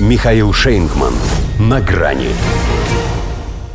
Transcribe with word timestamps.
Михаил 0.00 0.52
Шейнгман. 0.52 1.14
На 1.60 1.80
грани. 1.80 2.30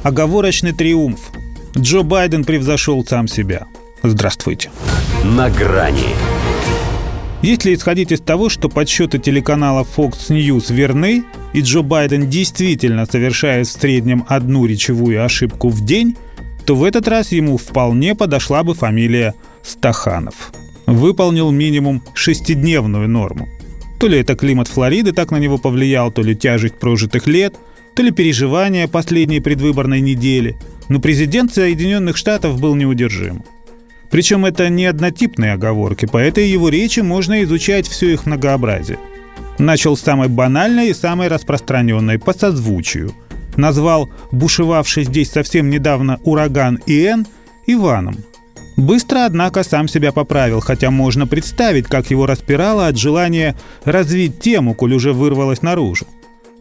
Оговорочный 0.04 0.74
триумф. 0.74 1.32
Джо 1.78 2.02
Байден 2.02 2.44
превзошел 2.44 3.06
сам 3.06 3.30
себя. 3.30 3.68
Здравствуйте. 4.04 4.70
На 5.24 5.50
грани. 5.50 6.10
Если 7.42 7.74
исходить 7.74 8.12
из 8.12 8.20
того, 8.20 8.50
что 8.50 8.68
подсчеты 8.68 9.18
телеканала 9.18 9.88
Fox 9.96 10.28
News 10.28 10.74
верны, 10.74 11.24
и 11.54 11.62
Джо 11.62 11.84
Байден 11.84 12.30
действительно 12.30 13.06
совершает 13.06 13.68
в 13.68 13.72
среднем 13.72 14.26
одну 14.28 14.66
речевую 14.66 15.24
ошибку 15.24 15.70
в 15.70 15.86
день, 15.86 16.18
то 16.66 16.76
в 16.76 16.84
этот 16.84 17.08
раз 17.08 17.32
ему 17.32 17.58
вполне 17.58 18.14
подошла 18.14 18.64
бы 18.64 18.74
фамилия 18.74 19.36
Стаханов. 19.64 20.52
Выполнил 20.86 21.50
минимум 21.52 22.04
шестидневную 22.14 23.08
норму. 23.08 23.48
То 24.00 24.08
ли 24.08 24.18
это 24.18 24.36
климат 24.36 24.70
Флориды 24.70 25.12
так 25.12 25.30
на 25.30 25.38
него 25.38 25.58
повлиял, 25.58 26.12
то 26.12 26.22
ли 26.22 26.36
тяжесть 26.36 26.76
прожитых 26.76 27.28
лет, 27.28 27.56
то 27.96 28.02
ли 28.02 28.12
переживания 28.12 28.88
последней 28.88 29.42
предвыборной 29.42 30.00
недели. 30.00 30.58
Но 30.88 31.00
президент 31.00 31.54
Соединенных 31.54 32.16
Штатов 32.16 32.60
был 32.62 32.76
неудержим. 32.76 33.44
Причем 34.10 34.46
это 34.46 34.70
не 34.70 34.86
однотипные 34.86 35.54
оговорки, 35.54 36.06
по 36.06 36.18
этой 36.18 36.48
его 36.48 36.70
речи 36.70 37.02
можно 37.02 37.44
изучать 37.44 37.88
все 37.88 38.14
их 38.14 38.26
многообразие. 38.26 38.98
Начал 39.60 39.98
с 39.98 40.02
самой 40.02 40.30
банальной 40.30 40.90
и 40.90 40.94
самой 40.94 41.28
распространенной 41.28 42.18
по 42.18 42.34
созвучию. 42.34 43.12
Назвал 43.58 44.10
бушевавший 44.32 45.04
здесь 45.04 45.30
совсем 45.30 45.70
недавно 45.70 46.20
ураган 46.24 46.80
Иэн 46.86 47.28
Иваном. 47.68 48.16
Быстро, 48.80 49.26
однако, 49.26 49.64
сам 49.64 49.88
себя 49.88 50.12
поправил, 50.12 50.62
хотя 50.62 50.90
можно 50.90 51.28
представить, 51.28 51.88
как 51.88 52.10
его 52.12 52.26
распирало 52.26 52.88
от 52.88 52.98
желания 52.98 53.56
развить 53.84 54.40
тему, 54.40 54.74
коль 54.74 54.94
уже 54.94 55.12
вырвалось 55.12 55.62
наружу. 55.62 56.08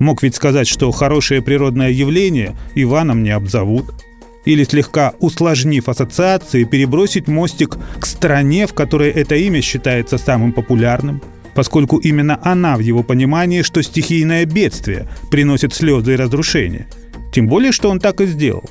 Мог 0.01 0.23
ведь 0.23 0.35
сказать, 0.35 0.67
что 0.67 0.91
хорошее 0.91 1.43
природное 1.43 1.91
явление 1.91 2.57
Иваном 2.75 3.23
не 3.23 3.31
обзовут– 3.31 3.87
или 4.49 4.65
слегка 4.65 5.13
усложнив 5.21 5.91
ассоциации, 5.91 6.65
перебросить 6.65 7.29
мостик 7.29 7.77
к 8.01 8.07
стране, 8.07 8.67
в 8.67 8.73
которой 8.73 9.11
это 9.11 9.35
имя 9.35 9.61
считается 9.61 10.17
самым 10.17 10.55
популярным, 10.55 11.21
поскольку 11.55 11.99
именно 11.99 12.41
она 12.43 12.79
в 12.79 12.81
его 12.81 13.03
понимании, 13.03 13.61
что 13.61 13.83
стихийное 13.83 14.47
бедствие 14.47 15.07
приносит 15.31 15.75
слезы 15.75 16.15
и 16.15 16.17
разрушения. 16.17 16.89
Тем 17.31 17.47
более, 17.47 17.73
что 17.73 17.91
он 17.91 18.01
так 18.01 18.23
и 18.23 18.27
сделал. 18.27 18.65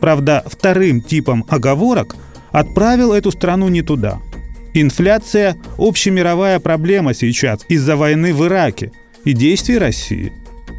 Правда, 0.00 0.44
вторым 0.46 1.00
типом 1.00 1.46
оговорок 1.48 2.14
отправил 2.52 3.12
эту 3.12 3.30
страну 3.30 3.68
не 3.68 3.82
туда. 3.82 4.20
Инфляция– 4.74 5.56
общемировая 5.78 6.58
проблема 6.60 7.14
сейчас 7.14 7.64
из-за 7.68 7.96
войны 7.96 8.32
в 8.32 8.44
Ираке 8.46 8.92
и 9.24 9.32
действий 9.32 9.78
России. 9.78 10.32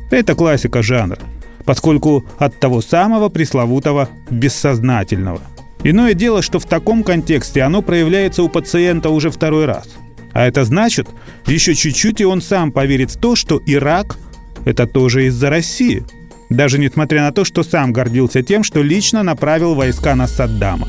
Это 0.09 0.35
классика 0.35 0.81
жанра 0.81 1.19
поскольку 1.65 2.25
от 2.37 2.59
того 2.59 2.81
самого 2.81 3.29
пресловутого 3.29 4.09
бессознательного. 4.29 5.41
Иное 5.83 6.13
дело, 6.13 6.41
что 6.41 6.59
в 6.59 6.65
таком 6.65 7.03
контексте 7.03 7.61
оно 7.61 7.81
проявляется 7.81 8.43
у 8.43 8.49
пациента 8.49 9.09
уже 9.09 9.29
второй 9.29 9.65
раз. 9.65 9.89
А 10.31 10.45
это 10.45 10.63
значит, 10.63 11.07
еще 11.45 11.75
чуть-чуть 11.75 12.21
и 12.21 12.25
он 12.25 12.41
сам 12.41 12.71
поверит 12.71 13.11
в 13.11 13.19
то, 13.19 13.35
что 13.35 13.61
Ирак– 13.65 14.17
это 14.65 14.87
тоже 14.87 15.27
из-за 15.27 15.49
России. 15.49 16.05
Даже 16.49 16.79
несмотря 16.79 17.21
на 17.21 17.31
то, 17.31 17.43
что 17.43 17.63
сам 17.63 17.91
гордился 17.91 18.41
тем, 18.43 18.63
что 18.63 18.81
лично 18.81 19.23
направил 19.23 19.75
войска 19.75 20.15
на 20.15 20.27
Саддама. 20.27 20.87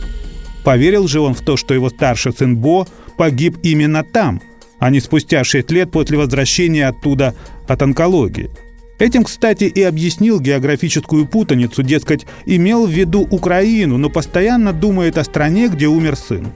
Поверил 0.64 1.06
же 1.06 1.20
он 1.20 1.34
в 1.34 1.42
то, 1.42 1.56
что 1.56 1.74
его 1.74 1.90
старший 1.90 2.32
сын 2.32 2.56
Бо 2.56 2.86
погиб 3.16 3.58
именно 3.62 4.02
там, 4.02 4.40
а 4.78 4.90
не 4.90 5.00
спустя 5.00 5.44
6 5.44 5.70
лет 5.70 5.90
после 5.90 6.18
возвращения 6.18 6.88
оттуда 6.88 7.34
от 7.68 7.82
онкологии– 7.82 8.50
Этим, 8.98 9.24
кстати, 9.24 9.64
и 9.64 9.82
объяснил 9.82 10.40
географическую 10.40 11.26
путаницу, 11.26 11.82
дескать, 11.82 12.26
имел 12.46 12.86
в 12.86 12.90
виду 12.90 13.22
Украину, 13.22 13.98
но 13.98 14.08
постоянно 14.08 14.72
думает 14.72 15.18
о 15.18 15.24
стране, 15.24 15.68
где 15.68 15.88
умер 15.88 16.16
сын. 16.16 16.46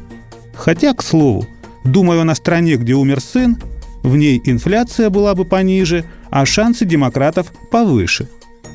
Хотя, 0.54 0.94
к 0.94 1.02
слову, 1.02 1.46
думая 1.84 2.22
о 2.22 2.34
стране, 2.36 2.76
где 2.76 2.94
умер 2.94 3.20
сын, 3.20 3.58
в 4.02 4.16
ней 4.16 4.40
инфляция 4.44 5.10
была 5.10 5.34
бы 5.34 5.44
пониже, 5.44 6.04
а 6.30 6.46
шансы 6.46 6.84
демократов 6.84 7.52
повыше. 7.72 8.28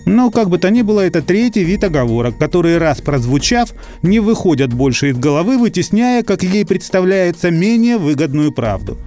Но, 0.05 0.31
как 0.31 0.49
бы 0.49 0.57
то 0.57 0.69
ни 0.69 0.81
было, 0.81 1.01
это 1.01 1.21
третий 1.21 1.63
вид 1.63 1.83
оговорок, 1.83 2.37
которые, 2.37 2.77
раз 2.77 3.01
прозвучав, 3.01 3.73
не 4.01 4.19
выходят 4.19 4.73
больше 4.73 5.09
из 5.09 5.17
головы, 5.17 5.57
вытесняя, 5.57 6.23
как 6.23 6.43
ей 6.43 6.65
представляется, 6.65 7.51
менее 7.51 7.97
выгодную 7.97 8.51
правду. 8.51 8.97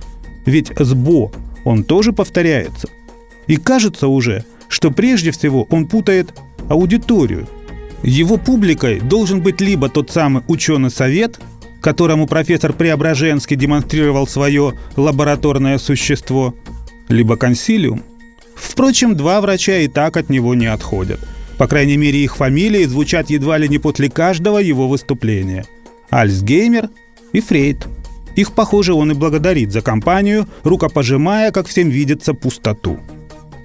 Ведь 0.46 0.72
сбо 0.78 1.32
он 1.64 1.84
тоже 1.84 2.12
повторяется. 2.12 2.88
И 3.46 3.56
кажется 3.56 4.08
уже, 4.08 4.44
что 4.68 4.90
прежде 4.90 5.32
всего 5.32 5.66
он 5.70 5.86
путает 5.86 6.34
аудиторию. 6.68 7.46
Его 8.02 8.36
публикой 8.36 9.00
должен 9.00 9.40
быть 9.40 9.60
либо 9.60 9.88
тот 9.88 10.10
самый 10.10 10.42
ученый 10.48 10.90
совет, 10.90 11.40
которому 11.80 12.26
профессор 12.26 12.72
Преображенский 12.72 13.56
демонстрировал 13.56 14.26
свое 14.26 14.74
лабораторное 14.96 15.78
существо, 15.78 16.54
либо 17.08 17.36
консилиум. 17.36 18.02
Впрочем, 18.56 19.14
два 19.14 19.40
врача 19.40 19.78
и 19.78 19.88
так 19.88 20.16
от 20.16 20.30
него 20.30 20.54
не 20.54 20.66
отходят. 20.66 21.20
По 21.58 21.68
крайней 21.68 21.96
мере, 21.96 22.24
их 22.24 22.36
фамилии 22.36 22.84
звучат 22.84 23.30
едва 23.30 23.58
ли 23.58 23.68
не 23.68 23.78
после 23.78 24.10
каждого 24.10 24.58
его 24.58 24.88
выступления. 24.88 25.64
Альцгеймер 26.10 26.90
и 27.32 27.40
Фрейд. 27.40 27.86
Их, 28.34 28.52
похоже, 28.52 28.92
он 28.92 29.12
и 29.12 29.14
благодарит 29.14 29.72
за 29.72 29.80
компанию, 29.80 30.46
рукопожимая, 30.62 31.52
как 31.52 31.66
всем 31.68 31.88
видится, 31.88 32.34
пустоту. 32.34 32.98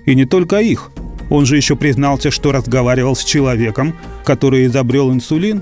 И 0.06 0.16
не 0.16 0.26
только 0.26 0.60
их. 0.60 0.92
Он 1.30 1.46
же 1.46 1.56
еще 1.58 1.76
признался, 1.76 2.32
что 2.32 2.52
разговаривал 2.52 3.16
с 3.16 3.24
человеком, 3.24 3.96
который 4.26 4.66
изобрел 4.66 5.12
инсулин, 5.12 5.62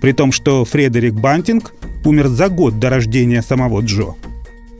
при 0.00 0.12
том, 0.12 0.32
что 0.32 0.64
Фредерик 0.64 1.14
Бантинг 1.14 1.74
умер 2.04 2.28
за 2.28 2.48
год 2.48 2.78
до 2.78 2.90
рождения 2.90 3.42
самого 3.42 3.80
Джо. 3.80 4.14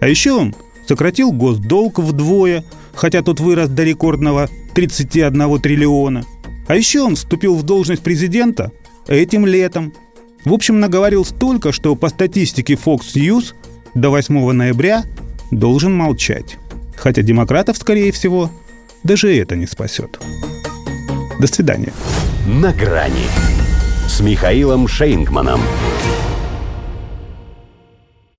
А 0.01 0.09
еще 0.09 0.33
он 0.33 0.55
сократил 0.87 1.33
госдолг 1.33 1.99
вдвое, 1.99 2.65
хотя 2.95 3.23
тот 3.23 3.41
вырос 3.41 3.69
до 3.69 3.85
рекордного 3.85 4.49
31 4.75 5.61
триллиона. 5.61 6.25
А 6.67 6.77
еще 6.77 7.03
он 7.03 7.17
вступил 7.17 7.55
в 7.55 7.63
должность 7.63 8.03
президента 8.03 8.73
этим 9.07 9.47
летом. 9.47 9.93
В 10.45 10.53
общем, 10.53 10.81
наговорил 10.81 11.25
столько, 11.25 11.73
что 11.73 11.95
по 11.97 12.09
статистике 12.09 12.75
Fox 12.75 13.15
News 13.15 13.55
до 13.95 14.11
8 14.11 14.53
ноября 14.53 15.05
должен 15.51 15.95
молчать. 15.95 16.57
Хотя 16.97 17.23
демократов, 17.23 17.77
скорее 17.77 18.13
всего, 18.13 18.51
даже 19.03 19.35
это 19.37 19.57
не 19.57 19.67
спасет. 19.67 20.19
До 21.39 21.47
свидания. 21.47 21.93
На 22.47 22.73
грани 22.73 23.27
с 24.09 24.21
Михаилом 24.21 24.89
Шейнгманом. 24.89 25.61